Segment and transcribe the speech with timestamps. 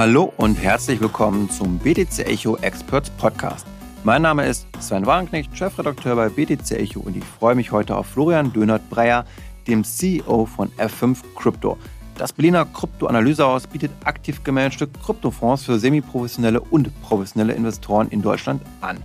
[0.00, 3.66] Hallo und herzlich willkommen zum BTC Echo Experts Podcast.
[4.02, 8.06] Mein Name ist Sven Wagenknecht, Chefredakteur bei BTC Echo und ich freue mich heute auf
[8.06, 9.26] Florian Dönert-Breyer,
[9.66, 11.76] dem CEO von F5 Crypto.
[12.16, 19.02] Das Berliner Kryptoanalysehaus bietet aktiv gemanagte Kryptofonds für semiprofessionelle und professionelle Investoren in Deutschland an.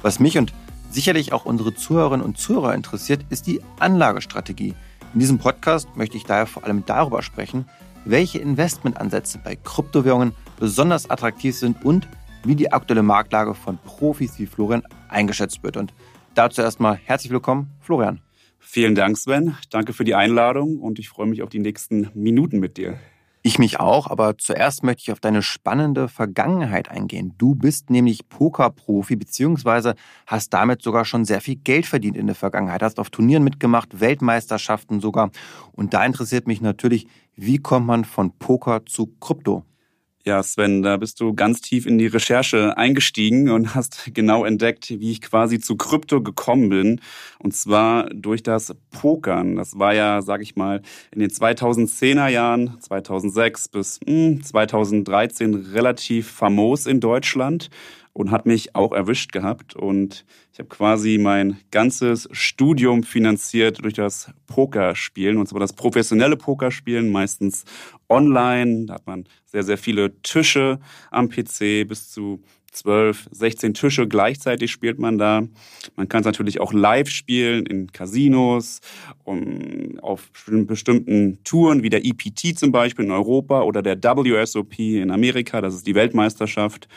[0.00, 0.54] Was mich und
[0.90, 4.74] sicherlich auch unsere Zuhörerinnen und Zuhörer interessiert, ist die Anlagestrategie.
[5.12, 7.66] In diesem Podcast möchte ich daher vor allem darüber sprechen,
[8.08, 12.08] welche Investmentansätze bei Kryptowährungen besonders attraktiv sind und
[12.44, 15.76] wie die aktuelle Marktlage von Profis wie Florian eingeschätzt wird.
[15.76, 15.92] Und
[16.34, 18.20] dazu erstmal herzlich willkommen, Florian.
[18.58, 19.56] Vielen Dank, Sven.
[19.70, 22.98] Danke für die Einladung und ich freue mich auf die nächsten Minuten mit dir.
[23.42, 27.34] Ich mich auch, aber zuerst möchte ich auf deine spannende Vergangenheit eingehen.
[27.38, 29.94] Du bist nämlich Pokerprofi beziehungsweise
[30.26, 34.00] hast damit sogar schon sehr viel Geld verdient in der Vergangenheit, hast auf Turnieren mitgemacht,
[34.00, 35.30] Weltmeisterschaften sogar.
[35.72, 39.64] Und da interessiert mich natürlich, wie kommt man von Poker zu Krypto?
[40.24, 44.90] Ja, Sven, da bist du ganz tief in die Recherche eingestiegen und hast genau entdeckt,
[44.90, 47.00] wie ich quasi zu Krypto gekommen bin.
[47.38, 49.56] Und zwar durch das Pokern.
[49.56, 56.30] Das war ja, sag ich mal, in den 2010er Jahren, 2006 bis hm, 2013 relativ
[56.30, 57.70] famos in Deutschland
[58.18, 59.76] und hat mich auch erwischt gehabt.
[59.76, 66.36] Und ich habe quasi mein ganzes Studium finanziert durch das Pokerspielen, und zwar das professionelle
[66.36, 67.64] Pokerspielen, meistens
[68.08, 68.86] online.
[68.86, 70.80] Da hat man sehr, sehr viele Tische
[71.12, 72.42] am PC, bis zu
[72.72, 75.42] 12, 16 Tische gleichzeitig spielt man da.
[75.96, 78.80] Man kann es natürlich auch live spielen in Casinos,
[79.24, 85.10] um, auf bestimmten Touren wie der EPT zum Beispiel in Europa oder der WSOP in
[85.10, 86.88] Amerika, das ist die Weltmeisterschaft.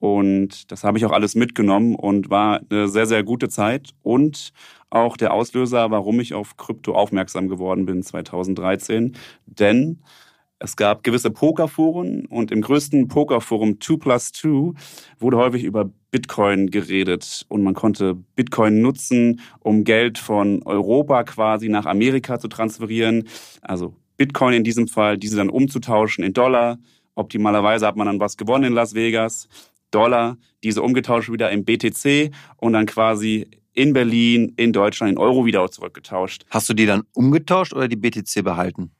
[0.00, 4.52] Und das habe ich auch alles mitgenommen und war eine sehr, sehr gute Zeit und
[4.88, 9.14] auch der Auslöser, warum ich auf Krypto aufmerksam geworden bin 2013.
[9.46, 10.00] Denn
[10.58, 14.72] es gab gewisse Pokerforen und im größten Pokerforum 2 plus 2
[15.18, 21.68] wurde häufig über Bitcoin geredet und man konnte Bitcoin nutzen, um Geld von Europa quasi
[21.68, 23.28] nach Amerika zu transferieren.
[23.62, 26.78] Also Bitcoin in diesem Fall, diese dann umzutauschen in Dollar.
[27.14, 29.48] Optimalerweise hat man dann was gewonnen in Las Vegas.
[29.90, 35.44] Dollar, diese umgetauscht wieder in BTC und dann quasi in Berlin, in Deutschland, in Euro
[35.44, 36.44] wieder zurückgetauscht.
[36.50, 38.92] Hast du die dann umgetauscht oder die BTC behalten?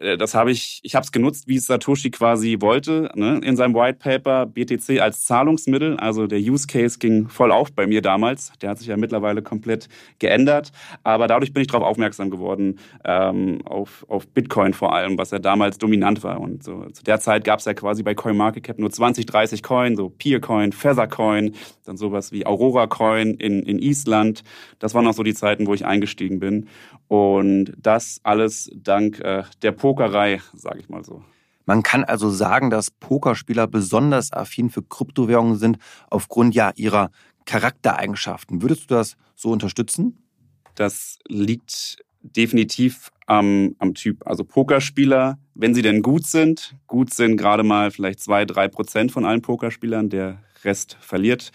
[0.00, 3.56] Äh, das habe ich, ich habe es genutzt, wie es Satoshi quasi wollte, ne, in
[3.56, 5.96] seinem White Paper, BTC als Zahlungsmittel.
[5.96, 8.52] Also der Use Case ging voll auf bei mir damals.
[8.60, 9.88] Der hat sich ja mittlerweile komplett
[10.18, 10.72] geändert.
[11.02, 15.38] Aber dadurch bin ich darauf aufmerksam geworden, ähm, auf, auf Bitcoin vor allem, was ja
[15.38, 16.40] damals dominant war.
[16.40, 19.96] Und so, zu der Zeit gab es ja quasi bei CoinMarketCap nur 20, 30 Coin,
[19.96, 21.54] so Peercoin, Feathercoin,
[21.84, 24.42] dann sowas wie Aurora Coin in, in Island.
[24.78, 26.68] Das waren auch so die Zeiten, wo ich eingestiegen bin.
[27.08, 31.22] Und das alles dank äh, der Pokerei, sage ich mal so.
[31.64, 35.78] Man kann also sagen, dass Pokerspieler besonders affin für Kryptowährungen sind
[36.10, 37.10] aufgrund ja ihrer
[37.46, 38.60] Charaktereigenschaften.
[38.60, 40.18] Würdest du das so unterstützen?
[40.74, 44.26] Das liegt definitiv am, am Typ.
[44.26, 49.10] Also Pokerspieler, wenn sie denn gut sind, gut sind gerade mal vielleicht zwei, drei Prozent
[49.10, 50.10] von allen Pokerspielern.
[50.10, 51.50] Der Rest verliert,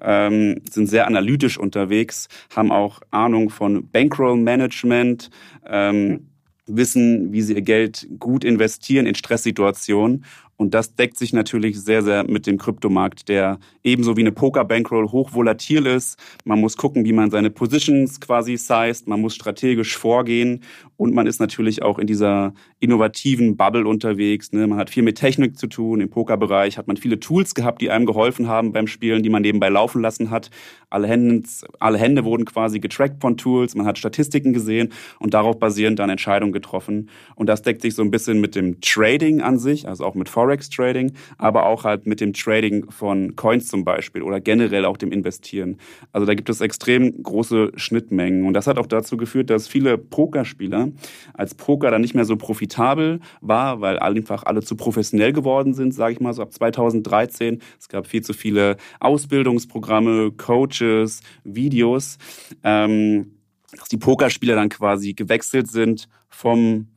[0.00, 5.30] ähm, sind sehr analytisch unterwegs, haben auch Ahnung von Bankroll-Management,
[5.66, 6.28] ähm,
[6.66, 10.24] wissen, wie sie ihr Geld gut investieren in Stresssituationen
[10.62, 15.10] und das deckt sich natürlich sehr, sehr mit dem Kryptomarkt, der ebenso wie eine Poker-Bankroll
[15.10, 16.16] hochvolatil ist.
[16.44, 20.60] Man muss gucken, wie man seine Positions quasi sized, man muss strategisch vorgehen
[20.96, 24.52] und man ist natürlich auch in dieser innovativen Bubble unterwegs.
[24.52, 24.68] Ne?
[24.68, 26.00] Man hat viel mit Technik zu tun.
[26.00, 29.42] Im Pokerbereich hat man viele Tools gehabt, die einem geholfen haben beim Spielen, die man
[29.42, 30.50] nebenbei laufen lassen hat.
[30.90, 31.42] Alle Hände,
[31.80, 33.74] alle Hände wurden quasi getrackt von Tools.
[33.74, 37.08] Man hat Statistiken gesehen und darauf basierend dann Entscheidungen getroffen.
[37.34, 40.28] Und das deckt sich so ein bisschen mit dem Trading an sich, also auch mit
[40.28, 44.96] Forex Forex-Trading, aber auch halt mit dem Trading von Coins zum Beispiel oder generell auch
[44.96, 45.78] dem Investieren.
[46.12, 48.44] Also da gibt es extrem große Schnittmengen.
[48.44, 50.88] Und das hat auch dazu geführt, dass viele Pokerspieler
[51.34, 55.94] als Poker dann nicht mehr so profitabel war, weil einfach alle zu professionell geworden sind,
[55.94, 57.60] sage ich mal so ab 2013.
[57.78, 62.18] Es gab viel zu viele Ausbildungsprogramme, Coaches, Videos.
[62.62, 63.38] Ähm,
[63.74, 66.88] dass die Pokerspieler dann quasi gewechselt sind vom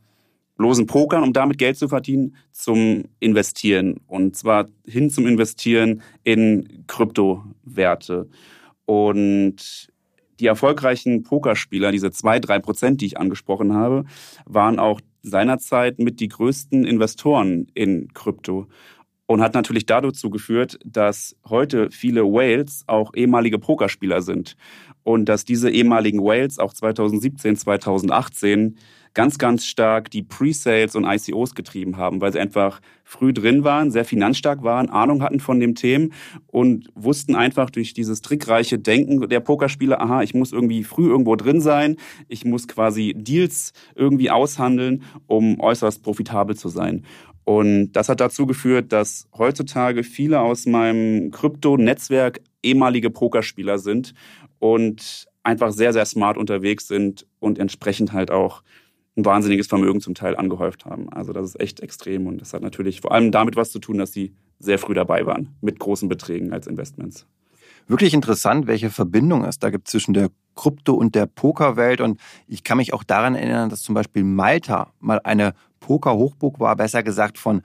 [0.58, 4.00] bloßen Pokern, um damit Geld zu verdienen, zum Investieren.
[4.08, 8.30] Und zwar hin zum Investieren in Kryptowerte.
[8.86, 9.90] Und
[10.40, 14.06] die erfolgreichen Pokerspieler, diese zwei, drei Prozent, die ich angesprochen habe,
[14.46, 18.68] waren auch seinerzeit mit die größten Investoren in Krypto.
[19.28, 24.56] und hat natürlich dazu geführt, dass heute viele Whales auch ehemalige Pokerspieler sind
[25.04, 28.78] und dass diese ehemaligen Whales auch 2017, 2018
[29.16, 33.90] ganz, ganz stark die Pre-Sales und ICOs getrieben haben, weil sie einfach früh drin waren,
[33.90, 36.14] sehr finanzstark waren, Ahnung hatten von dem Themen
[36.48, 41.36] und wussten einfach durch dieses trickreiche Denken der Pokerspieler, aha, ich muss irgendwie früh irgendwo
[41.36, 41.96] drin sein,
[42.28, 47.06] ich muss quasi Deals irgendwie aushandeln, um äußerst profitabel zu sein.
[47.46, 54.14] Und das hat dazu geführt, dass heutzutage viele aus meinem Krypto-Netzwerk ehemalige Pokerspieler sind
[54.60, 58.64] und einfach sehr, sehr smart unterwegs sind und entsprechend halt auch
[59.18, 61.10] ein wahnsinniges Vermögen zum Teil angehäuft haben.
[61.12, 63.98] Also das ist echt extrem und das hat natürlich vor allem damit was zu tun,
[63.98, 67.26] dass sie sehr früh dabei waren mit großen Beträgen als Investments.
[67.88, 72.02] Wirklich interessant, welche Verbindung es da gibt zwischen der Krypto- und der Pokerwelt.
[72.02, 76.76] Und ich kann mich auch daran erinnern, dass zum Beispiel Malta mal eine Poker-Hochburg war,
[76.76, 77.62] besser gesagt von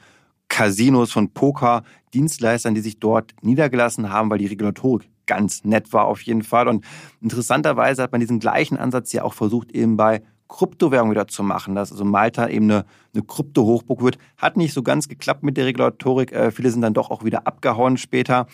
[0.49, 6.21] Casinos, von Poker-Dienstleistern, die sich dort niedergelassen haben, weil die Regulatorik ganz nett war auf
[6.23, 6.69] jeden Fall.
[6.69, 6.85] Und
[7.23, 11.75] interessanterweise hat man diesen gleichen Ansatz ja auch versucht, eben bei Kryptowährung wieder zu machen,
[11.75, 12.85] dass also Malta eben eine,
[13.27, 14.19] Krypto-Hochburg wird.
[14.37, 16.33] Hat nicht so ganz geklappt mit der Regulatorik.
[16.33, 18.47] Äh, viele sind dann doch auch wieder abgehauen später.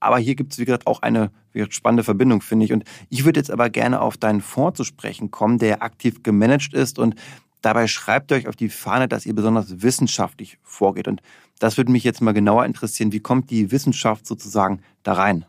[0.00, 1.30] Aber hier gibt es, wie gesagt, auch eine
[1.68, 2.72] spannende Verbindung, finde ich.
[2.72, 6.74] Und ich würde jetzt aber gerne auf deinen Fonds zu sprechen kommen, der aktiv gemanagt
[6.74, 6.98] ist.
[6.98, 7.14] Und
[7.60, 11.06] dabei schreibt ihr euch auf die Fahne, dass ihr besonders wissenschaftlich vorgeht.
[11.06, 11.20] Und
[11.60, 13.12] das würde mich jetzt mal genauer interessieren.
[13.12, 15.44] Wie kommt die Wissenschaft sozusagen da rein?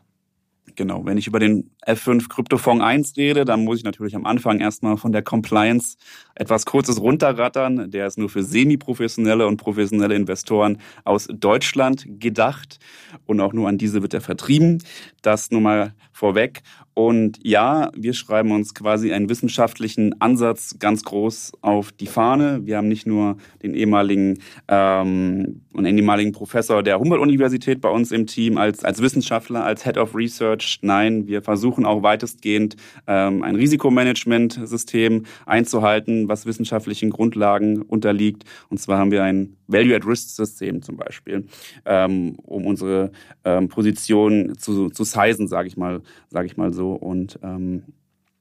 [0.76, 4.60] Genau, wenn ich über den F5 Kryptofonds 1 rede, dann muss ich natürlich am Anfang
[4.60, 5.96] erstmal von der Compliance
[6.34, 7.90] etwas Kurzes runterrattern.
[7.90, 12.78] Der ist nur für semi-professionelle und professionelle Investoren aus Deutschland gedacht
[13.26, 14.82] und auch nur an diese wird er vertrieben.
[15.22, 16.62] Das nur mal vorweg.
[16.94, 22.60] Und ja, wir schreiben uns quasi einen wissenschaftlichen Ansatz ganz groß auf die Fahne.
[22.64, 24.38] Wir haben nicht nur den ehemaligen
[24.68, 29.82] ähm, und den ehemaligen Professor der Humboldt-Universität bei uns im Team als, als Wissenschaftler, als
[29.82, 30.78] Head of Research.
[30.82, 32.76] Nein, wir versuchen auch weitestgehend
[33.06, 38.44] ähm, ein Risikomanagementsystem einzuhalten, was wissenschaftlichen Grundlagen unterliegt.
[38.68, 41.46] Und zwar haben wir ein Value-at-Risk-System zum Beispiel,
[41.84, 43.12] ähm, um unsere
[43.44, 46.02] ähm, Position zu, zu sizen, sage ich mal,
[46.44, 46.92] ich mal so.
[46.92, 47.84] Und ähm,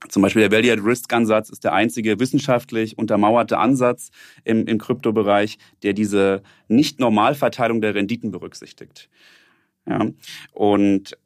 [0.09, 4.11] zum Beispiel der Value-at-Risk-Ansatz ist der einzige wissenschaftlich untermauerte Ansatz
[4.43, 9.09] im, im Kryptobereich, der diese Nicht-Normalverteilung der Renditen berücksichtigt.
[9.87, 10.07] Ja.
[10.51, 11.17] Und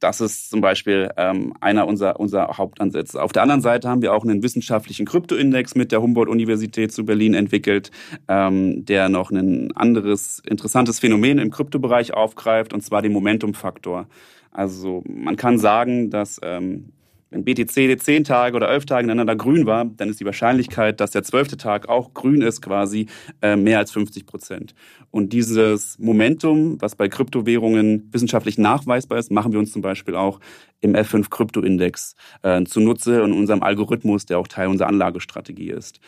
[0.00, 3.22] das ist zum Beispiel ähm, einer unserer, unserer Hauptansätze.
[3.22, 7.34] Auf der anderen Seite haben wir auch einen wissenschaftlichen Kryptoindex mit der Humboldt-Universität zu Berlin
[7.34, 7.90] entwickelt,
[8.28, 14.06] ähm, der noch ein anderes interessantes Phänomen im Kryptobereich aufgreift, und zwar den Momentum-Faktor.
[14.50, 16.92] Also man kann sagen, dass ähm,
[17.30, 21.10] wenn BTC zehn Tage oder elf Tage ineinander grün war, dann ist die Wahrscheinlichkeit, dass
[21.10, 23.08] der zwölfte Tag auch grün ist, quasi
[23.42, 24.74] äh, mehr als 50 Prozent.
[25.10, 30.38] Und dieses Momentum, was bei Kryptowährungen wissenschaftlich nachweisbar ist, machen wir uns zum Beispiel auch
[30.80, 36.00] im F5 Kryptoindex äh, zunutze und unserem Algorithmus, der auch Teil unserer Anlagestrategie ist.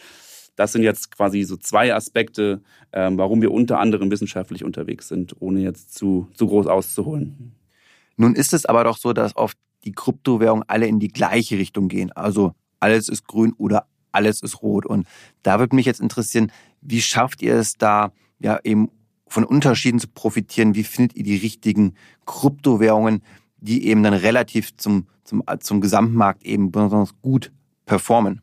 [0.54, 2.62] Das sind jetzt quasi so zwei Aspekte,
[2.92, 7.54] äh, warum wir unter anderem wissenschaftlich unterwegs sind, ohne jetzt zu, zu groß auszuholen.
[8.16, 11.88] Nun ist es aber doch so, dass oft die Kryptowährungen alle in die gleiche Richtung
[11.88, 12.12] gehen.
[12.12, 14.86] Also alles ist grün oder alles ist rot.
[14.86, 15.06] Und
[15.42, 18.90] da würde mich jetzt interessieren, wie schafft ihr es da, ja, eben
[19.26, 20.74] von Unterschieden zu profitieren?
[20.74, 21.94] Wie findet ihr die richtigen
[22.26, 23.22] Kryptowährungen,
[23.58, 27.52] die eben dann relativ zum, zum, zum Gesamtmarkt eben besonders gut
[27.84, 28.40] performen?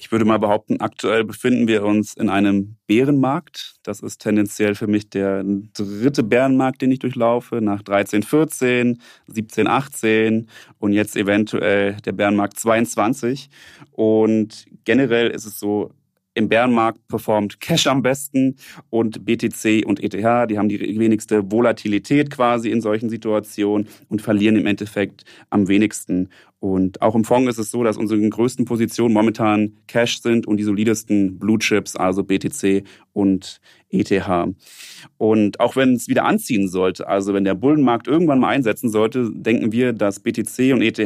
[0.00, 3.80] Ich würde mal behaupten, aktuell befinden wir uns in einem Bärenmarkt.
[3.82, 5.42] Das ist tendenziell für mich der
[5.74, 12.60] dritte Bärenmarkt, den ich durchlaufe, nach 13, 14, 17, 18 und jetzt eventuell der Bärenmarkt
[12.60, 13.50] 22.
[13.90, 15.90] Und generell ist es so,
[16.38, 18.54] im Bärenmarkt performt Cash am besten
[18.90, 20.12] und BTC und ETH,
[20.48, 26.28] die haben die wenigste Volatilität quasi in solchen Situationen und verlieren im Endeffekt am wenigsten.
[26.60, 30.56] Und auch im Fonds ist es so, dass unsere größten Positionen momentan Cash sind und
[30.56, 33.60] die solidesten Blue Chips, also BTC und
[33.90, 34.28] ETH.
[35.18, 39.30] Und auch wenn es wieder anziehen sollte, also wenn der Bullenmarkt irgendwann mal einsetzen sollte,
[39.32, 40.98] denken wir, dass BTC und ETH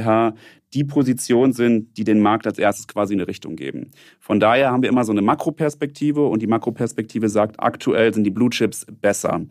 [0.74, 3.90] die Position sind, die den Markt als erstes quasi eine Richtung geben.
[4.20, 8.30] Von daher haben wir immer so eine Makroperspektive und die Makroperspektive sagt, aktuell sind die
[8.30, 9.42] Blue Chips besser.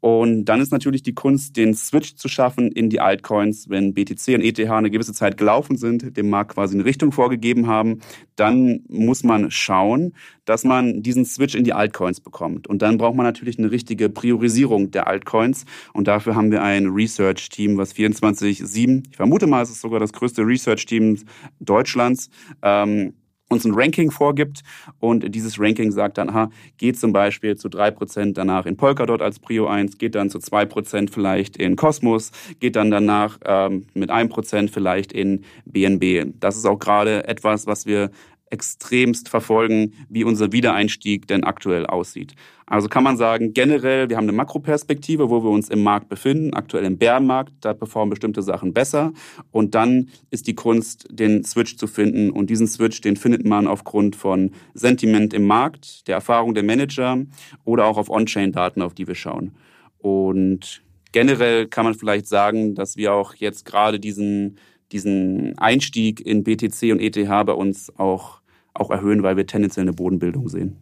[0.00, 4.34] Und dann ist natürlich die Kunst, den Switch zu schaffen in die Altcoins, wenn BTC
[4.34, 8.00] und ETH eine gewisse Zeit gelaufen sind, dem Markt quasi eine Richtung vorgegeben haben,
[8.36, 10.14] dann muss man schauen,
[10.46, 12.66] dass man diesen Switch in die Altcoins bekommt.
[12.66, 15.64] Und dann braucht man natürlich eine richtige Priorisierung der Altcoins.
[15.92, 20.12] Und dafür haben wir ein Research-Team, was 24-7, ich vermute mal, es ist sogar das
[20.12, 21.18] größte Research-Team
[21.60, 22.30] Deutschlands,
[22.62, 23.12] ähm,
[23.50, 24.62] uns ein Ranking vorgibt
[25.00, 29.20] und dieses Ranking sagt dann, aha, geht zum Beispiel zu drei Prozent danach in Polkadot
[29.20, 32.30] als Prio 1, geht dann zu zwei Prozent vielleicht in Cosmos,
[32.60, 36.32] geht dann danach ähm, mit einem Prozent vielleicht in BNB.
[36.38, 38.10] Das ist auch gerade etwas, was wir
[38.50, 42.34] extremst verfolgen, wie unser Wiedereinstieg denn aktuell aussieht.
[42.66, 46.54] Also kann man sagen, generell, wir haben eine Makroperspektive, wo wir uns im Markt befinden,
[46.54, 49.12] aktuell im Bärenmarkt, da performen bestimmte Sachen besser.
[49.50, 52.30] Und dann ist die Kunst, den Switch zu finden.
[52.30, 57.18] Und diesen Switch, den findet man aufgrund von Sentiment im Markt, der Erfahrung der Manager
[57.64, 59.52] oder auch auf On-Chain-Daten, auf die wir schauen.
[59.98, 64.58] Und generell kann man vielleicht sagen, dass wir auch jetzt gerade diesen,
[64.92, 67.16] diesen Einstieg in BTC und ETH
[67.46, 68.39] bei uns auch,
[68.74, 70.76] auch erhöhen, weil wir tendenziell eine Bodenbildung sehen.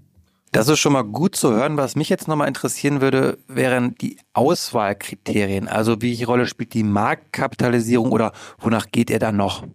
[0.53, 1.77] Das ist schon mal gut zu hören.
[1.77, 5.69] Was mich jetzt nochmal interessieren würde, wären die Auswahlkriterien.
[5.69, 9.67] Also welche Rolle spielt die Marktkapitalisierung oder wonach geht ihr dann noch?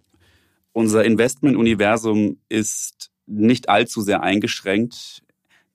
[0.72, 5.22] Unser Investmentuniversum ist nicht allzu sehr eingeschränkt.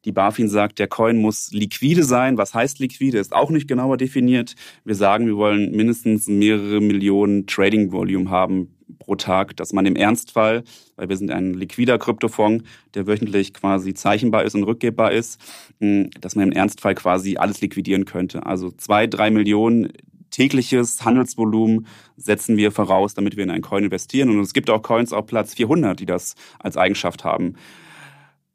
[0.06, 2.38] Die BaFin sagt, der Coin muss liquide sein.
[2.38, 3.20] Was heißt liquide?
[3.20, 4.56] Ist auch nicht genauer definiert.
[4.84, 9.96] Wir sagen, wir wollen mindestens mehrere Millionen Trading Volume haben pro Tag, dass man im
[9.96, 10.64] Ernstfall,
[10.96, 15.40] weil wir sind ein liquider Kryptofonds, der wöchentlich quasi zeichenbar ist und rückgebbar ist,
[15.80, 18.46] hm, dass man im Ernstfall quasi alles liquidieren könnte.
[18.46, 19.94] Also zwei, drei Millionen
[20.32, 24.30] tägliches Handelsvolumen setzen wir voraus, damit wir in einen Coin investieren.
[24.30, 27.56] Und es gibt auch Coins auf Platz 400, die das als Eigenschaft haben.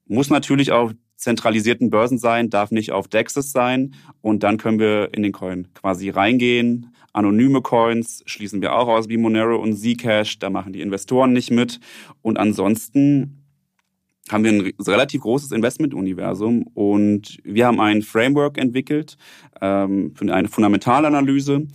[0.07, 3.95] Muss natürlich auch zentralisierten Börsen sein, darf nicht auf Dexes sein.
[4.21, 6.93] Und dann können wir in den Coin quasi reingehen.
[7.14, 10.38] Anonyme Coins schließen wir auch aus wie Monero und Zcash.
[10.38, 11.80] Da machen die Investoren nicht mit.
[12.21, 13.44] Und ansonsten
[14.30, 19.18] haben wir ein relativ großes Investmentuniversum und wir haben ein Framework entwickelt
[19.61, 21.66] ähm, für eine Fundamentalanalyse,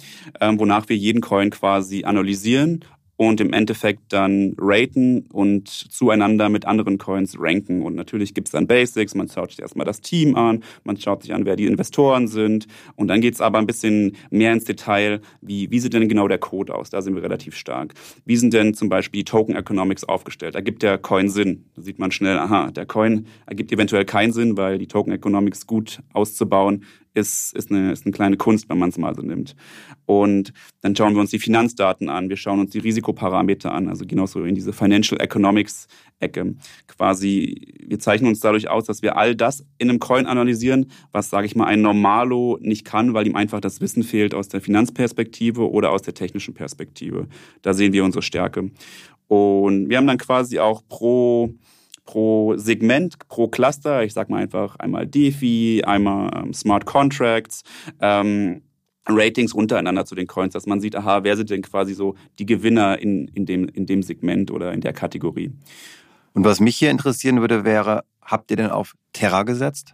[0.41, 2.83] ähm, wonach wir jeden Coin quasi analysieren
[3.19, 7.81] und im Endeffekt dann raten und zueinander mit anderen Coins ranken.
[7.81, 11.33] Und natürlich gibt's dann Basics, man schaut sich erstmal das Team an, man schaut sich
[11.33, 15.69] an, wer die Investoren sind und dann geht's aber ein bisschen mehr ins Detail, wie,
[15.69, 16.91] wie sieht denn genau der Code aus?
[16.91, 17.93] Da sind wir relativ stark.
[18.23, 20.55] Wie sind denn zum Beispiel die Token Economics aufgestellt?
[20.55, 21.65] Ergibt der Coin Sinn?
[21.75, 25.67] Da sieht man schnell, aha, der Coin ergibt eventuell keinen Sinn, weil die Token Economics
[25.67, 29.55] gut auszubauen ist, ist, eine, ist eine kleine Kunst, wenn man es mal so nimmt.
[30.05, 34.05] Und dann schauen wir uns die Finanzdaten an, wir schauen uns die Risikoparameter an, also
[34.05, 35.87] genauso in diese Financial Economics
[36.19, 36.55] Ecke.
[36.87, 41.29] Quasi, wir zeichnen uns dadurch aus, dass wir all das in einem Coin analysieren, was,
[41.29, 44.61] sage ich mal, ein Normalo nicht kann, weil ihm einfach das Wissen fehlt aus der
[44.61, 47.27] Finanzperspektive oder aus der technischen Perspektive.
[47.61, 48.71] Da sehen wir unsere Stärke.
[49.27, 51.53] Und wir haben dann quasi auch pro
[52.09, 57.61] pro Segment, pro Cluster, ich sag mal einfach einmal DeFi, einmal ähm, Smart Contracts,
[58.01, 58.63] ähm,
[59.07, 62.47] Ratings untereinander zu den Coins, dass man sieht, aha, wer sind denn quasi so die
[62.47, 65.51] Gewinner in, in, dem, in dem Segment oder in der Kategorie.
[66.33, 69.93] Und was mich hier interessieren würde, wäre, habt ihr denn auf Terra gesetzt?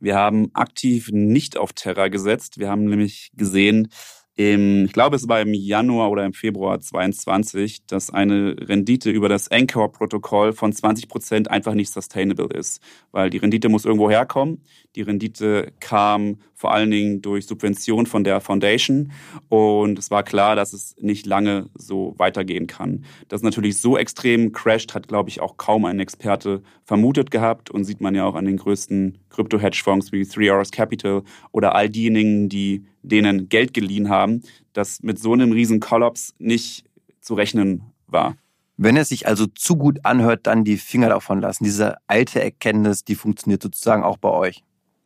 [0.00, 2.58] Wir haben aktiv nicht auf Terra gesetzt.
[2.58, 3.86] Wir haben nämlich gesehen,
[4.34, 9.28] im, ich glaube, es war im Januar oder im Februar 22, dass eine Rendite über
[9.28, 14.62] das Anchor-Protokoll von 20 Prozent einfach nicht sustainable ist, weil die Rendite muss irgendwo herkommen.
[14.94, 19.10] Die Rendite kam vor allen Dingen durch Subvention von der Foundation
[19.48, 23.04] und es war klar, dass es nicht lange so weitergehen kann.
[23.28, 27.84] Das natürlich so extrem crasht, hat, glaube ich, auch kaum ein Experte vermutet gehabt und
[27.84, 31.22] sieht man ja auch an den größten Krypto-Hedgefonds wie Three Hours Capital
[31.52, 34.42] oder all diejenigen, die denen Geld geliehen haben,
[34.74, 36.84] dass mit so einem riesen Kollaps nicht
[37.20, 38.36] zu rechnen war.
[38.76, 41.64] Wenn es sich also zu gut anhört, dann die Finger davon lassen.
[41.64, 44.62] Diese alte Erkenntnis, die funktioniert sozusagen auch bei euch.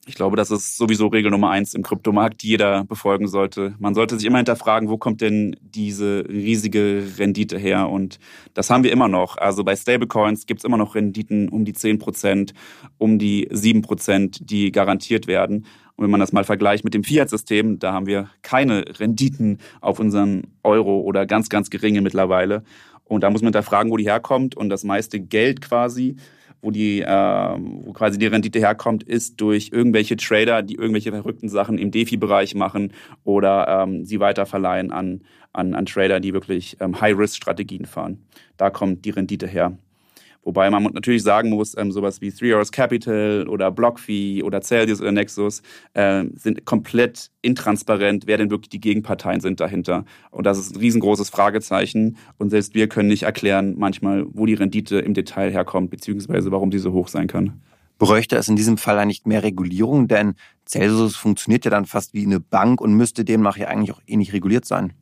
[0.08, 3.74] Ich glaube, das ist sowieso Regel Nummer eins im Kryptomarkt, die jeder befolgen sollte.
[3.80, 7.88] Man sollte sich immer hinterfragen, wo kommt denn diese riesige Rendite her?
[7.88, 8.20] Und
[8.54, 9.36] das haben wir immer noch.
[9.36, 12.54] Also bei Stablecoins gibt es immer noch Renditen um die zehn Prozent,
[12.98, 15.66] um die sieben Prozent, die garantiert werden.
[15.96, 19.98] Und wenn man das mal vergleicht mit dem Fiat-System, da haben wir keine Renditen auf
[19.98, 22.62] unseren Euro oder ganz, ganz geringe mittlerweile.
[23.02, 24.56] Und da muss man da fragen, wo die herkommt.
[24.56, 26.14] Und das meiste Geld quasi,
[26.66, 31.48] wo die, äh, wo quasi die Rendite herkommt, ist durch irgendwelche Trader, die irgendwelche verrückten
[31.48, 32.92] Sachen im DeFi-Bereich machen
[33.22, 38.18] oder ähm, sie weiterverleihen an, an, an Trader, die wirklich ähm, High-Risk-Strategien fahren.
[38.56, 39.78] Da kommt die Rendite her.
[40.46, 45.00] Wobei man natürlich sagen muss, ähm, sowas wie Three Hours Capital oder BlockFi oder Celsius
[45.00, 45.60] oder Nexus
[45.92, 50.04] äh, sind komplett intransparent, wer denn wirklich die Gegenparteien sind dahinter.
[50.30, 52.16] Und das ist ein riesengroßes Fragezeichen.
[52.38, 56.70] Und selbst wir können nicht erklären manchmal, wo die Rendite im Detail herkommt, beziehungsweise warum
[56.70, 57.60] sie so hoch sein kann.
[57.98, 60.06] Bräuchte es in diesem Fall eigentlich mehr Regulierung?
[60.06, 60.34] Denn
[60.64, 64.32] Celsius funktioniert ja dann fast wie eine Bank und müsste demnach ja eigentlich auch ähnlich
[64.32, 64.92] reguliert sein.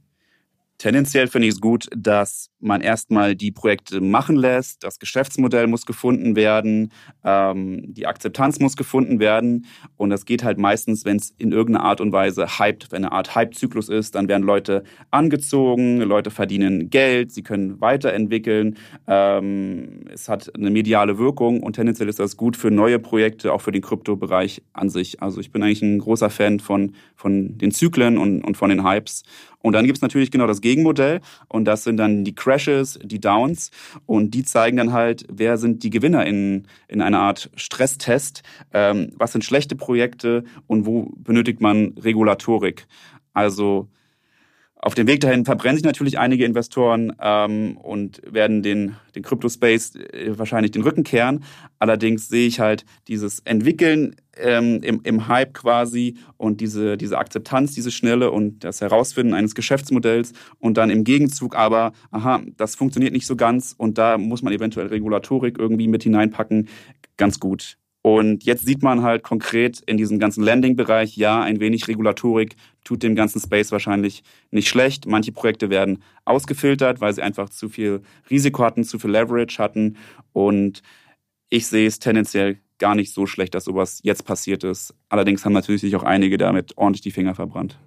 [0.85, 4.85] Tendenziell finde ich es gut, dass man erstmal die Projekte machen lässt.
[4.85, 6.93] Das Geschäftsmodell muss gefunden werden,
[7.25, 9.65] ähm, die Akzeptanz muss gefunden werden.
[9.97, 13.13] Und das geht halt meistens, wenn es in irgendeiner Art und Weise hyped, wenn eine
[13.13, 18.77] Art Hype-Zyklus ist, dann werden Leute angezogen, Leute verdienen Geld, sie können weiterentwickeln.
[19.07, 23.63] Ähm, es hat eine mediale Wirkung und tendenziell ist das gut für neue Projekte, auch
[23.63, 25.23] für den Kryptobereich an sich.
[25.23, 28.87] Also ich bin eigentlich ein großer Fan von, von den Zyklen und, und von den
[28.87, 29.23] Hypes.
[29.65, 31.23] Und dann gibt es natürlich genau das Gegenmodell.
[31.49, 33.71] Und das sind dann die Crashes, die Downs.
[34.05, 38.43] Und die zeigen dann halt, wer sind die Gewinner in, in einer Art Stresstest,
[38.75, 42.87] ähm, was sind schlechte Projekte und wo benötigt man Regulatorik.
[43.33, 43.89] Also
[44.85, 49.95] auf dem Weg dahin verbrennen sich natürlich einige Investoren ähm, und werden den, den Crypto-Space
[49.97, 51.43] äh, wahrscheinlich den Rücken kehren.
[51.79, 57.73] Allerdings sehe ich halt dieses Entwickeln ähm, im, im Hype quasi und diese, diese Akzeptanz,
[57.73, 63.15] diese Schnelle und das Herausfinden eines Geschäftsmodells und dann im Gegenzug aber, aha, das funktioniert
[63.15, 66.69] nicht so ganz und da muss man eventuell Regulatorik irgendwie mit hineinpacken,
[67.17, 67.79] ganz gut.
[68.07, 73.03] Und jetzt sieht man halt konkret in diesem ganzen Landing-Bereich, ja, ein wenig Regulatorik tut
[73.03, 75.07] dem ganzen Space wahrscheinlich nicht schlecht.
[75.07, 79.97] Manche Projekte werden ausgefiltert, weil sie einfach zu viel Risiko hatten, zu viel Leverage hatten.
[80.35, 80.83] Und
[81.49, 84.95] ich sehe es tendenziell gar nicht so schlecht, dass sowas jetzt passiert ist.
[85.09, 87.79] Allerdings haben natürlich sich auch einige damit ordentlich die Finger verbrannt.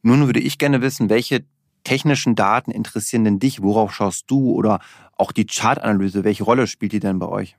[0.00, 1.44] Nun würde ich gerne wissen, welche
[1.84, 3.60] technischen Daten interessieren denn dich?
[3.60, 4.50] Worauf schaust du?
[4.50, 4.80] Oder
[5.18, 7.58] auch die Chartanalyse, welche Rolle spielt die denn bei euch?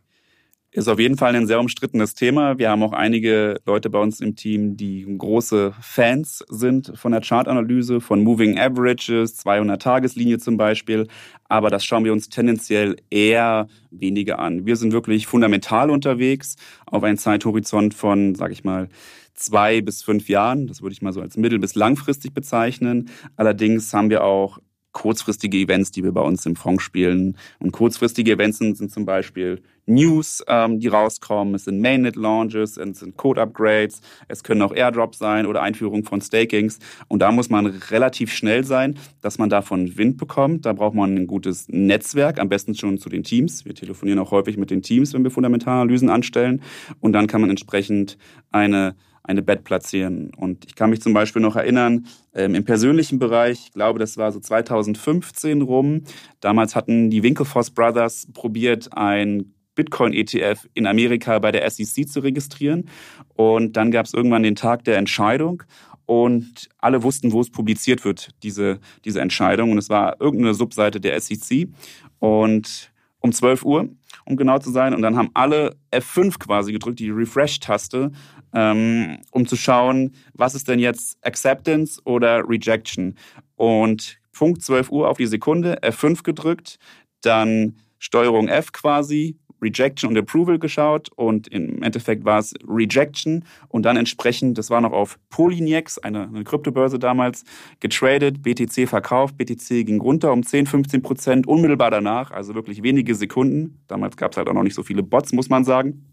[0.72, 2.60] Ist auf jeden Fall ein sehr umstrittenes Thema.
[2.60, 7.22] Wir haben auch einige Leute bei uns im Team, die große Fans sind von der
[7.22, 11.08] Chartanalyse, von Moving Averages, 200-Tageslinie zum Beispiel.
[11.46, 14.68] Aber das schauen wir uns tendenziell eher weniger an.
[14.68, 18.90] Wir sind wirklich fundamental unterwegs auf einen Zeithorizont von, sag ich mal,
[19.34, 20.68] zwei bis fünf Jahren.
[20.68, 23.10] Das würde ich mal so als mittel- bis langfristig bezeichnen.
[23.38, 24.60] Allerdings haben wir auch
[24.92, 27.38] kurzfristige Events, die wir bei uns im Fonds spielen.
[27.60, 31.56] Und kurzfristige Events sind, sind zum Beispiel News, ähm, die rauskommen.
[31.56, 36.80] Es sind Mainnet-Launches, es sind Code-Upgrades, es können auch Airdrops sein oder Einführung von Stakings.
[37.08, 40.66] Und da muss man relativ schnell sein, dass man davon Wind bekommt.
[40.66, 43.66] Da braucht man ein gutes Netzwerk, am besten schon zu den Teams.
[43.66, 46.62] Wir telefonieren auch häufig mit den Teams, wenn wir Fundamentalanalysen anstellen.
[47.00, 48.18] Und dann kann man entsprechend
[48.52, 50.32] eine eine Bet platzieren.
[50.36, 54.18] Und ich kann mich zum Beispiel noch erinnern, ähm, im persönlichen Bereich, ich glaube, das
[54.18, 56.04] war so 2015 rum,
[56.40, 62.90] damals hatten die Winklevoss Brothers probiert, ein Bitcoin-ETF in Amerika bei der SEC zu registrieren.
[63.36, 65.64] Und dann gab es irgendwann den Tag der Entscheidung
[66.06, 69.72] und alle wussten, wo es publiziert wird, diese, diese Entscheidung.
[69.72, 71.70] Und es war irgendeine Subseite der SEC.
[72.18, 73.90] Und um 12 Uhr,
[74.26, 74.94] um genau zu sein.
[74.94, 78.12] Und dann haben alle F5 quasi gedrückt, die Refresh-Taste,
[78.54, 83.16] ähm, um zu schauen, was ist denn jetzt Acceptance oder Rejection.
[83.56, 86.80] Und Punkt 12 Uhr auf die Sekunde, F5 gedrückt,
[87.22, 93.84] dann Steuerung F quasi, Rejection und Approval geschaut und im Endeffekt war es Rejection und
[93.84, 97.44] dann entsprechend, das war noch auf Polynex, eine, eine Kryptobörse damals,
[97.80, 103.16] getradet, BTC verkauft, BTC ging runter um 10, 15 Prozent unmittelbar danach, also wirklich wenige
[103.16, 103.80] Sekunden.
[103.88, 106.06] Damals gab es halt auch noch nicht so viele Bots, muss man sagen.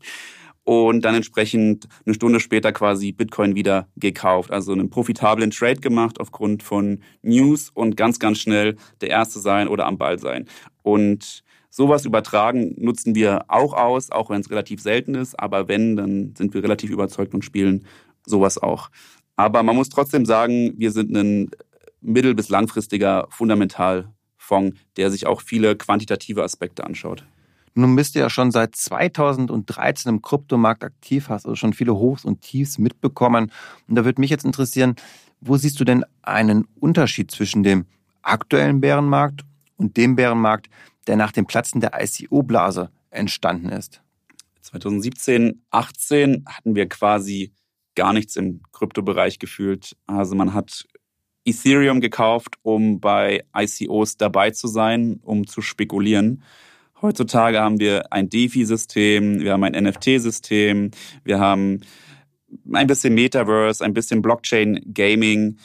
[0.66, 4.50] Und dann entsprechend eine Stunde später quasi Bitcoin wieder gekauft.
[4.50, 9.68] Also einen profitablen Trade gemacht aufgrund von News und ganz, ganz schnell der Erste sein
[9.68, 10.46] oder am Ball sein.
[10.82, 11.44] Und
[11.76, 15.38] Sowas übertragen nutzen wir auch aus, auch wenn es relativ selten ist.
[15.38, 17.84] Aber wenn, dann sind wir relativ überzeugt und spielen
[18.24, 18.88] sowas auch.
[19.36, 21.50] Aber man muss trotzdem sagen, wir sind ein
[22.00, 27.26] mittel- bis langfristiger Fundamentalfonds, der sich auch viele quantitative Aspekte anschaut.
[27.78, 32.24] Nun bist du ja schon seit 2013 im Kryptomarkt aktiv, hast also schon viele Hochs
[32.24, 33.52] und Tiefs mitbekommen.
[33.86, 34.96] Und da würde mich jetzt interessieren,
[35.42, 37.84] wo siehst du denn einen Unterschied zwischen dem
[38.22, 39.44] aktuellen Bärenmarkt
[39.76, 40.70] und dem Bärenmarkt,
[41.06, 44.00] der nach dem Platzen der ICO-Blase entstanden ist.
[44.62, 47.52] 2017, 18 hatten wir quasi
[47.94, 49.96] gar nichts im Kryptobereich gefühlt.
[50.06, 50.86] Also man hat
[51.44, 56.42] Ethereum gekauft, um bei ICOs dabei zu sein, um zu spekulieren.
[57.02, 60.92] Heutzutage haben wir ein DeFi-System, wir haben ein NFT-System,
[61.24, 61.80] wir haben
[62.72, 65.58] ein bisschen Metaverse, ein bisschen Blockchain-Gaming.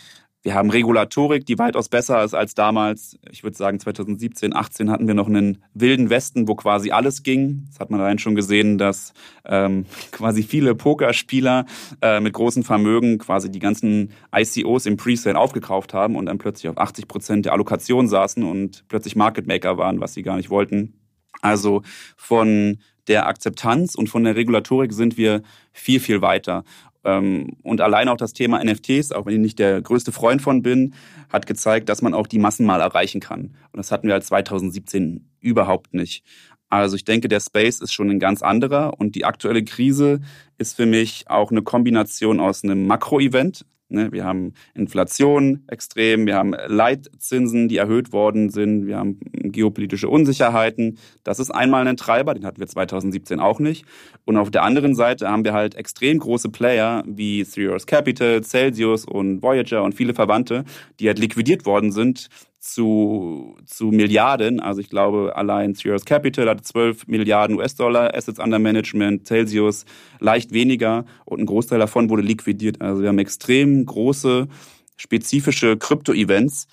[0.43, 3.17] Wir haben Regulatorik, die weitaus besser ist als damals.
[3.29, 7.65] Ich würde sagen, 2017, 18 hatten wir noch einen wilden Westen, wo quasi alles ging.
[7.69, 9.13] Das hat man allein schon gesehen, dass
[9.45, 11.65] ähm, quasi viele Pokerspieler
[12.01, 16.69] äh, mit großen Vermögen quasi die ganzen ICOs im Presale aufgekauft haben und dann plötzlich
[16.69, 20.49] auf 80 Prozent der Allokation saßen und plötzlich Market Maker waren, was sie gar nicht
[20.49, 21.00] wollten.
[21.41, 21.83] Also
[22.17, 25.41] von der Akzeptanz und von der Regulatorik sind wir
[25.73, 26.63] viel, viel weiter.
[27.03, 30.61] Ähm, und allein auch das Thema NFTs, auch wenn ich nicht der größte Freund von
[30.61, 30.93] bin,
[31.29, 33.55] hat gezeigt, dass man auch die Massen mal erreichen kann.
[33.71, 36.23] Und das hatten wir halt 2017 überhaupt nicht.
[36.69, 40.21] Also ich denke, der Space ist schon ein ganz anderer und die aktuelle Krise
[40.57, 46.53] ist für mich auch eine Kombination aus einem Makro-Event, wir haben Inflation extrem, wir haben
[46.67, 50.97] Leitzinsen, die erhöht worden sind, wir haben geopolitische Unsicherheiten.
[51.23, 53.85] Das ist einmal ein Treiber, den hatten wir 2017 auch nicht.
[54.25, 59.05] Und auf der anderen Seite haben wir halt extrem große Player wie Three Capital, Celsius
[59.05, 60.63] und Voyager und viele Verwandte,
[60.99, 62.29] die halt liquidiert worden sind
[62.61, 64.59] zu, zu Milliarden.
[64.59, 69.85] Also ich glaube, allein Sirius Capital hatte 12 Milliarden US-Dollar Assets under Management, Celsius
[70.19, 72.79] leicht weniger und ein Großteil davon wurde liquidiert.
[72.79, 74.47] Also wir haben extrem große,
[74.95, 76.67] spezifische Krypto-Events,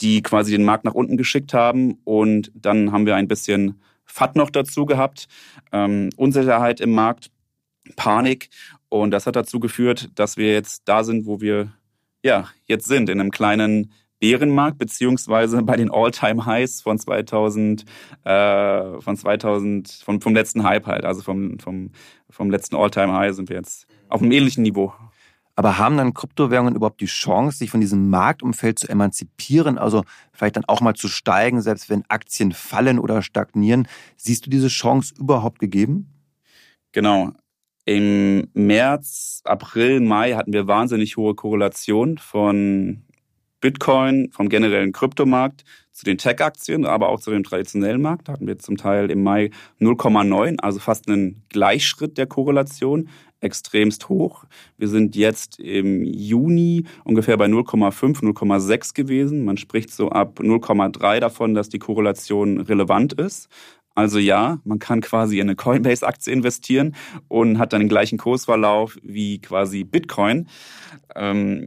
[0.00, 4.36] die quasi den Markt nach unten geschickt haben und dann haben wir ein bisschen FAT
[4.36, 5.28] noch dazu gehabt,
[5.72, 7.30] ähm, Unsicherheit im Markt,
[7.96, 8.48] Panik
[8.88, 11.72] und das hat dazu geführt, dass wir jetzt da sind, wo wir
[12.22, 13.92] ja jetzt sind, in einem kleinen
[14.24, 17.84] Bärenmarkt, beziehungsweise bei den All-Time-Highs von 2000,
[18.24, 21.90] äh, von 2000, vom, vom letzten Hype halt, also vom, vom,
[22.30, 24.94] vom letzten All-Time-High sind wir jetzt auf einem ähnlichen Niveau.
[25.56, 30.56] Aber haben dann Kryptowährungen überhaupt die Chance, sich von diesem Marktumfeld zu emanzipieren, also vielleicht
[30.56, 33.86] dann auch mal zu steigen, selbst wenn Aktien fallen oder stagnieren?
[34.16, 36.08] Siehst du diese Chance überhaupt gegeben?
[36.92, 37.32] Genau.
[37.84, 43.04] Im März, April, Mai hatten wir wahnsinnig hohe Korrelation von
[43.64, 48.28] Bitcoin, vom generellen Kryptomarkt zu den Tech-Aktien, aber auch zu dem traditionellen Markt.
[48.28, 53.08] Da hatten wir zum Teil im Mai 0,9, also fast einen Gleichschritt der Korrelation,
[53.40, 54.44] extremst hoch.
[54.76, 59.46] Wir sind jetzt im Juni ungefähr bei 0,5, 0,6 gewesen.
[59.46, 63.48] Man spricht so ab 0,3 davon, dass die Korrelation relevant ist.
[63.94, 66.94] Also ja, man kann quasi in eine Coinbase-Aktie investieren
[67.28, 70.48] und hat dann den gleichen Kursverlauf wie quasi Bitcoin.
[71.16, 71.64] Ähm,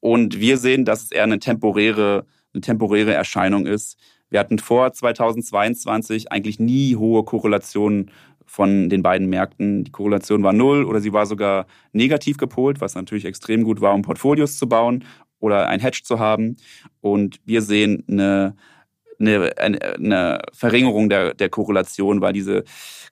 [0.00, 3.98] und wir sehen, dass es eher eine temporäre, eine temporäre Erscheinung ist.
[4.30, 8.10] Wir hatten vor 2022 eigentlich nie hohe Korrelationen
[8.44, 9.84] von den beiden Märkten.
[9.84, 13.94] Die Korrelation war null oder sie war sogar negativ gepolt, was natürlich extrem gut war,
[13.94, 15.04] um Portfolios zu bauen
[15.38, 16.56] oder ein Hedge zu haben.
[17.00, 18.56] Und wir sehen eine,
[19.18, 22.64] eine, eine Verringerung der, der Korrelation, weil diese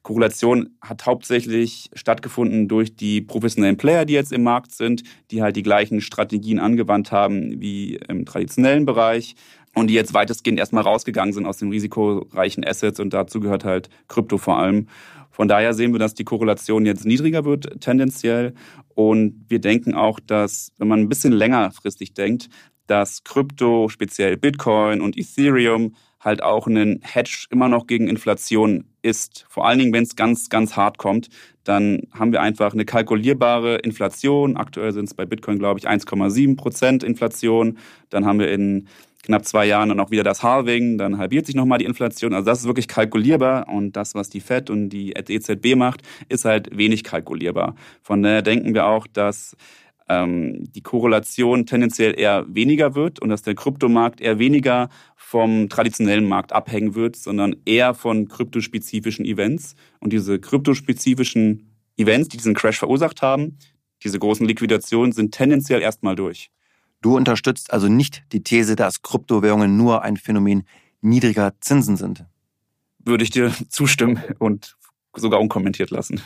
[0.02, 5.56] Korrelation hat hauptsächlich stattgefunden durch die professionellen Player, die jetzt im Markt sind, die halt
[5.56, 9.34] die gleichen Strategien angewandt haben wie im traditionellen Bereich
[9.74, 13.90] und die jetzt weitestgehend erstmal rausgegangen sind aus den risikoreichen Assets und dazu gehört halt
[14.08, 14.88] Krypto vor allem.
[15.36, 18.54] Von daher sehen wir, dass die Korrelation jetzt niedriger wird tendenziell
[18.94, 22.48] und wir denken auch, dass wenn man ein bisschen längerfristig denkt,
[22.86, 29.44] dass Krypto, speziell Bitcoin und Ethereum halt auch einen Hedge immer noch gegen Inflation ist.
[29.50, 31.28] Vor allen Dingen, wenn es ganz, ganz hart kommt,
[31.64, 34.56] dann haben wir einfach eine kalkulierbare Inflation.
[34.56, 37.76] Aktuell sind es bei Bitcoin, glaube ich, 1,7 Prozent Inflation.
[38.08, 38.88] Dann haben wir in
[39.26, 42.32] knapp zwei Jahren dann auch wieder das Halving, dann halbiert sich nochmal die Inflation.
[42.32, 46.44] Also das ist wirklich kalkulierbar und das, was die FED und die EZB macht, ist
[46.44, 47.74] halt wenig kalkulierbar.
[48.02, 49.56] Von daher denken wir auch, dass
[50.08, 56.28] ähm, die Korrelation tendenziell eher weniger wird und dass der Kryptomarkt eher weniger vom traditionellen
[56.28, 59.74] Markt abhängen wird, sondern eher von kryptospezifischen Events.
[60.00, 63.58] Und diese kryptospezifischen Events, die diesen Crash verursacht haben,
[64.04, 66.50] diese großen Liquidationen sind tendenziell erstmal durch.
[67.06, 70.64] Du unterstützt also nicht die These, dass Kryptowährungen nur ein Phänomen
[71.02, 72.24] niedriger Zinsen sind.
[72.98, 74.76] Würde ich dir zustimmen und
[75.14, 76.20] sogar unkommentiert lassen.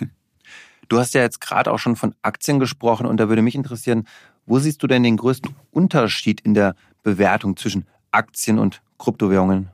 [0.88, 4.09] Du hast ja jetzt gerade auch schon von Aktien gesprochen und da würde mich interessieren,
[4.47, 9.69] wo siehst du denn den größten Unterschied in der Bewertung zwischen Aktien und Kryptowährungen?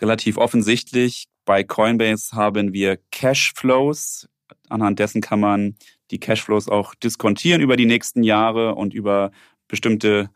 [0.00, 1.26] Relativ offensichtlich.
[1.44, 4.26] Bei Coinbase haben wir Cashflows.
[4.70, 5.76] Anhand dessen kann man
[6.10, 9.32] die Cashflows auch diskontieren über die nächsten Jahre und über
[9.68, 10.30] bestimmte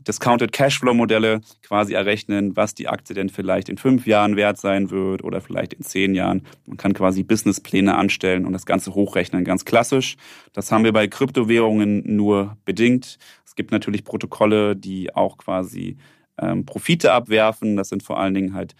[0.00, 4.90] Discounted Cashflow Modelle quasi errechnen, was die Aktie denn vielleicht in fünf Jahren wert sein
[4.90, 6.42] wird oder vielleicht in zehn Jahren.
[6.66, 10.16] Man kann quasi Businesspläne anstellen und das Ganze hochrechnen, ganz klassisch.
[10.52, 13.18] Das haben wir bei Kryptowährungen nur bedingt.
[13.44, 15.96] Es gibt natürlich Protokolle, die auch quasi
[16.40, 17.76] ähm, Profite abwerfen.
[17.76, 18.76] Das sind vor allen Dingen halt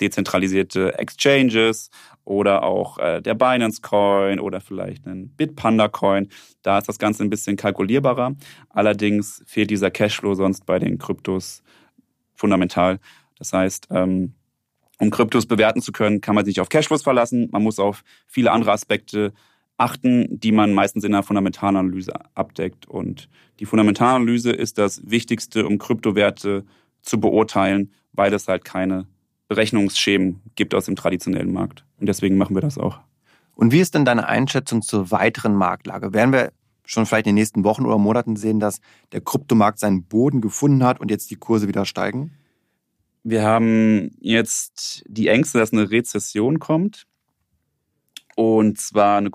[0.00, 1.90] dezentralisierte Exchanges
[2.24, 6.28] oder auch äh, der Binance Coin oder vielleicht ein Bitpanda Coin.
[6.62, 8.36] Da ist das Ganze ein bisschen kalkulierbarer.
[8.68, 11.62] Allerdings fehlt dieser Cashflow sonst bei den Kryptos
[12.34, 13.00] fundamental.
[13.38, 14.34] Das heißt, ähm,
[14.98, 17.48] um Kryptos bewerten zu können, kann man sich nicht auf Cashflows verlassen.
[17.52, 19.32] Man muss auf viele andere Aspekte
[19.76, 22.86] achten, die man meistens in der Fundamentalanalyse abdeckt.
[22.86, 23.28] Und
[23.60, 26.64] die Fundamentalanalyse ist das Wichtigste, um Kryptowerte
[27.00, 29.06] zu beurteilen, weil es halt keine
[29.48, 31.84] Berechnungsschemen gibt aus dem traditionellen Markt.
[31.98, 33.00] Und deswegen machen wir das auch.
[33.54, 36.12] Und wie ist denn deine Einschätzung zur weiteren Marktlage?
[36.12, 36.52] Werden wir
[36.84, 38.80] schon vielleicht in den nächsten Wochen oder Monaten sehen, dass
[39.12, 42.32] der Kryptomarkt seinen Boden gefunden hat und jetzt die Kurse wieder steigen?
[43.24, 47.06] Wir haben jetzt die Ängste, dass eine Rezession kommt.
[48.36, 49.30] Und zwar eine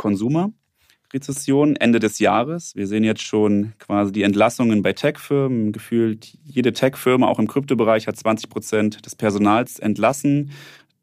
[1.14, 2.76] Konsumerrezession Ende des Jahres.
[2.76, 5.72] Wir sehen jetzt schon quasi die Entlassungen bei Tech-Firmen.
[5.72, 10.50] Gefühlt jede Tech-Firma, auch im Kryptobereich, hat 20 Prozent des Personals entlassen.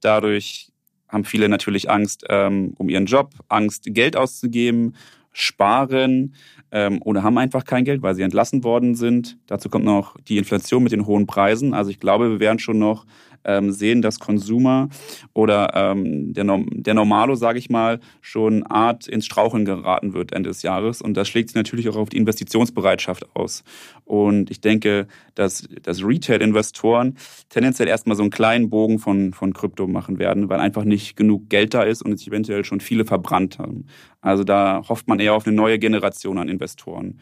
[0.00, 0.72] Dadurch
[1.08, 4.96] haben viele natürlich Angst ähm, um ihren Job, Angst, Geld auszugeben,
[5.32, 6.34] sparen
[6.72, 9.38] ähm, oder haben einfach kein Geld, weil sie entlassen worden sind.
[9.46, 11.72] Dazu kommt noch die Inflation mit den hohen Preisen.
[11.72, 13.06] Also ich glaube, wir werden schon noch
[13.44, 14.88] ähm, sehen, dass Konsumer
[15.32, 20.50] oder ähm, der, der Normalo, sage ich mal, schon Art ins Straucheln geraten wird Ende
[20.50, 21.02] des Jahres.
[21.02, 23.64] Und das schlägt sich natürlich auch auf die Investitionsbereitschaft aus.
[24.04, 27.16] Und ich denke, dass, dass Retail-Investoren
[27.48, 31.48] tendenziell erstmal so einen kleinen Bogen von, von Krypto machen werden, weil einfach nicht genug
[31.48, 33.86] Geld da ist und sich eventuell schon viele verbrannt haben.
[34.20, 37.18] Also da hofft man eher auf eine neue Generation an Investoren.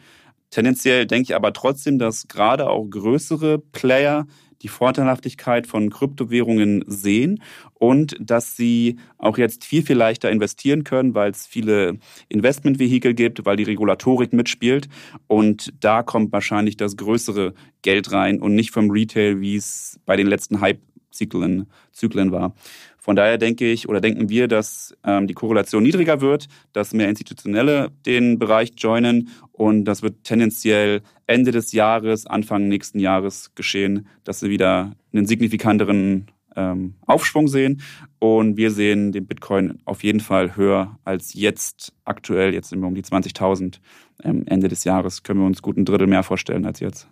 [0.49, 4.25] Tendenziell denke ich aber trotzdem, dass gerade auch größere Player
[4.61, 7.41] die Vorteilhaftigkeit von Kryptowährungen sehen
[7.73, 13.45] und dass sie auch jetzt viel, viel leichter investieren können, weil es viele Investmentvehikel gibt,
[13.45, 14.89] weil die Regulatorik mitspielt.
[15.27, 20.15] Und da kommt wahrscheinlich das größere Geld rein und nicht vom Retail, wie es bei
[20.15, 22.53] den letzten Hype-Zyklen Zyklen war.
[22.99, 27.09] Von daher denke ich oder denken wir, dass ähm, die Korrelation niedriger wird, dass mehr
[27.09, 34.07] Institutionelle den Bereich joinen und das wird tendenziell Ende des Jahres, Anfang nächsten Jahres geschehen,
[34.23, 37.81] dass sie wieder einen signifikanteren ähm, Aufschwung sehen.
[38.19, 42.53] Und wir sehen den Bitcoin auf jeden Fall höher als jetzt aktuell.
[42.53, 43.79] Jetzt sind wir um die 20.000.
[44.23, 47.07] Ähm, Ende des Jahres können wir uns gut ein Drittel mehr vorstellen als jetzt.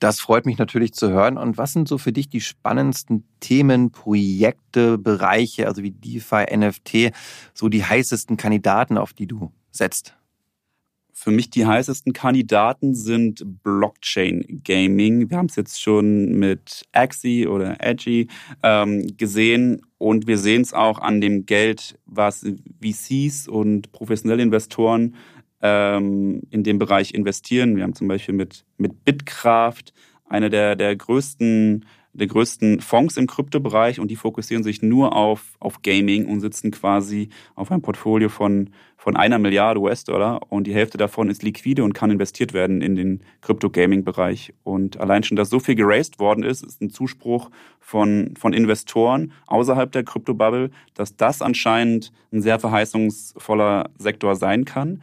[0.00, 1.38] Das freut mich natürlich zu hören.
[1.38, 7.12] Und was sind so für dich die spannendsten Themen, Projekte, Bereiche, also wie DeFi, NFT,
[7.54, 10.16] so die heißesten Kandidaten, auf die du setzt?
[11.16, 15.30] Für mich die heißesten Kandidaten sind Blockchain Gaming.
[15.30, 18.26] Wir haben es jetzt schon mit Axie oder Edgy
[18.64, 22.44] ähm, gesehen und wir sehen es auch an dem Geld, was
[22.82, 25.14] VCs und professionelle Investoren
[25.64, 27.76] ähm, in dem Bereich investieren.
[27.76, 29.94] Wir haben zum Beispiel mit, mit Bitkraft
[30.28, 35.56] eine der, der größten der größten Fonds im Kryptobereich und die fokussieren sich nur auf,
[35.58, 40.74] auf Gaming und sitzen quasi auf einem Portfolio von, von einer Milliarde US-Dollar und die
[40.74, 44.54] Hälfte davon ist liquide und kann investiert werden in den Krypto-Gaming-Bereich.
[44.62, 47.50] Und allein schon, dass so viel geraced worden ist, ist ein Zuspruch
[47.80, 55.02] von, von Investoren außerhalb der Krypto-Bubble, dass das anscheinend ein sehr verheißungsvoller Sektor sein kann.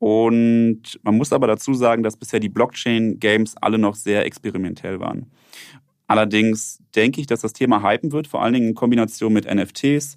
[0.00, 5.30] Und man muss aber dazu sagen, dass bisher die Blockchain-Games alle noch sehr experimentell waren.
[6.06, 10.16] Allerdings denke ich, dass das Thema hypen wird, vor allen Dingen in Kombination mit NFTs.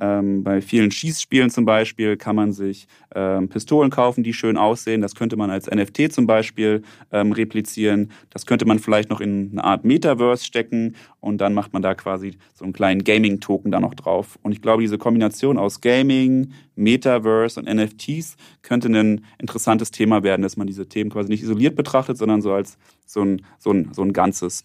[0.00, 5.00] Ähm, bei vielen Schießspielen zum Beispiel kann man sich ähm, Pistolen kaufen, die schön aussehen.
[5.00, 8.10] Das könnte man als NFT zum Beispiel ähm, replizieren.
[8.30, 11.94] Das könnte man vielleicht noch in eine Art Metaverse stecken und dann macht man da
[11.94, 14.38] quasi so einen kleinen Gaming-Token da noch drauf.
[14.42, 20.42] Und ich glaube, diese Kombination aus Gaming, Metaverse und NFTs könnte ein interessantes Thema werden,
[20.42, 23.90] dass man diese Themen quasi nicht isoliert betrachtet, sondern so als so ein, so ein,
[23.92, 24.64] so ein Ganzes.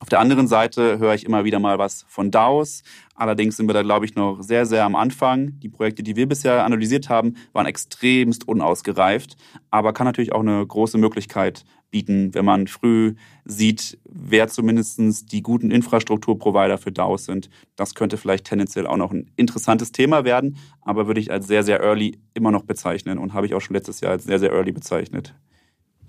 [0.00, 2.82] Auf der anderen Seite höre ich immer wieder mal was von DAOs.
[3.16, 5.58] Allerdings sind wir da, glaube ich, noch sehr, sehr am Anfang.
[5.58, 9.36] Die Projekte, die wir bisher analysiert haben, waren extremst unausgereift,
[9.70, 15.42] aber kann natürlich auch eine große Möglichkeit bieten, wenn man früh sieht, wer zumindest die
[15.42, 17.50] guten Infrastrukturprovider für DAOs sind.
[17.76, 21.64] Das könnte vielleicht tendenziell auch noch ein interessantes Thema werden, aber würde ich als sehr,
[21.64, 24.52] sehr early immer noch bezeichnen und habe ich auch schon letztes Jahr als sehr, sehr
[24.52, 25.34] early bezeichnet.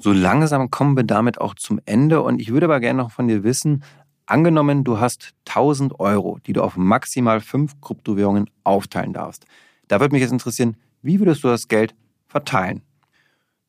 [0.02, 3.28] So langsam kommen wir damit auch zum Ende und ich würde aber gerne noch von
[3.28, 3.84] dir wissen,
[4.26, 9.46] angenommen, du hast 1000 Euro, die du auf maximal fünf Kryptowährungen aufteilen darfst.
[9.90, 11.96] Da würde mich jetzt interessieren, wie würdest du das Geld
[12.28, 12.82] verteilen?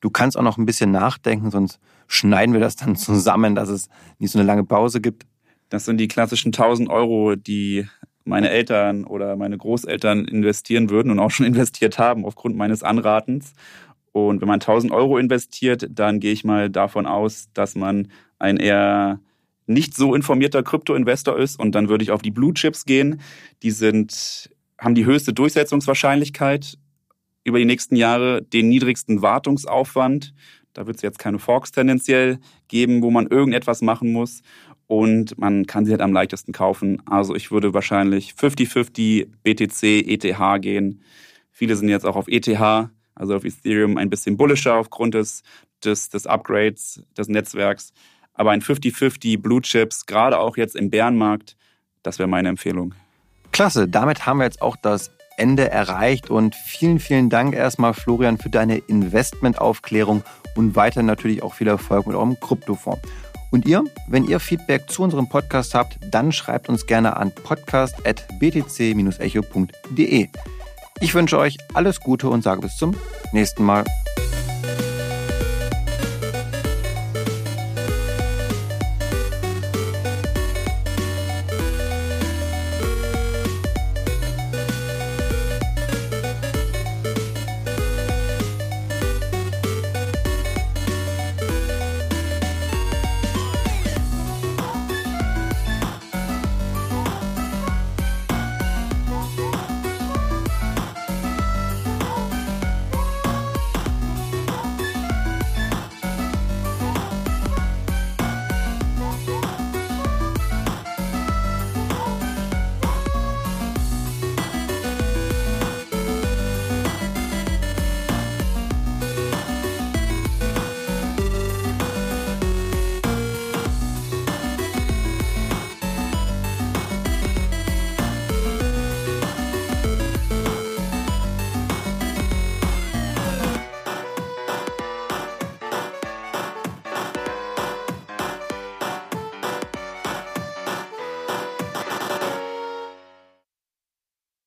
[0.00, 3.88] Du kannst auch noch ein bisschen nachdenken, sonst schneiden wir das dann zusammen, dass es
[4.18, 5.26] nicht so eine lange Pause gibt.
[5.68, 7.88] Das sind die klassischen 1000 Euro, die
[8.24, 13.54] meine Eltern oder meine Großeltern investieren würden und auch schon investiert haben aufgrund meines Anratens.
[14.12, 18.56] Und wenn man 1000 Euro investiert, dann gehe ich mal davon aus, dass man ein
[18.56, 19.20] eher
[19.66, 21.58] nicht so informierter Krypto-Investor ist.
[21.58, 23.20] Und dann würde ich auf die Blue Chips gehen.
[23.62, 26.76] Die sind, haben die höchste Durchsetzungswahrscheinlichkeit
[27.44, 30.34] über die nächsten Jahre, den niedrigsten Wartungsaufwand.
[30.72, 34.42] Da wird es jetzt keine Forks tendenziell geben, wo man irgendetwas machen muss.
[34.86, 37.00] Und man kann sie halt am leichtesten kaufen.
[37.06, 41.02] Also ich würde wahrscheinlich 50-50 BTC, ETH gehen.
[41.52, 45.44] Viele sind jetzt auch auf ETH also auf Ethereum ein bisschen bullischer aufgrund des,
[45.84, 47.92] des, des Upgrades des Netzwerks.
[48.32, 51.56] Aber ein 50-50 Blue Chips, gerade auch jetzt im Bärenmarkt,
[52.02, 52.94] das wäre meine Empfehlung.
[53.52, 58.38] Klasse, damit haben wir jetzt auch das Ende erreicht und vielen, vielen Dank erstmal, Florian,
[58.38, 60.22] für deine Investmentaufklärung
[60.56, 63.02] und weiter natürlich auch viel Erfolg mit eurem Kryptofonds.
[63.50, 70.28] Und ihr, wenn ihr Feedback zu unserem Podcast habt, dann schreibt uns gerne an podcast.btc-echo.de.
[71.00, 72.94] Ich wünsche euch alles Gute und sage bis zum
[73.32, 73.84] nächsten Mal.